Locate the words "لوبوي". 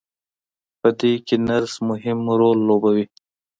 2.67-3.05